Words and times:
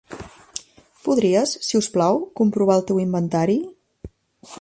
Podries, 1.07 1.53
si 1.67 1.79
us 1.81 1.89
plau, 1.97 2.17
comprovar 2.41 2.79
el 2.81 2.87
teu 2.93 3.03
inventari? 3.05 3.59